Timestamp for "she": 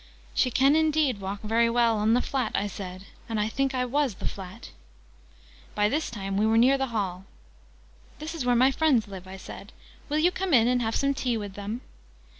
0.33-0.49